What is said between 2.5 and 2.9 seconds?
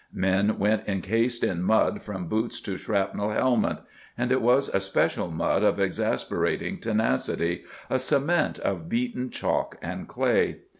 to